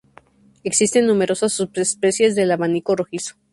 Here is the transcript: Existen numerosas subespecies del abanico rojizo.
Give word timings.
Existen 0.63 1.05
numerosas 1.05 1.53
subespecies 1.53 2.33
del 2.33 2.49
abanico 2.49 2.95
rojizo. 2.95 3.35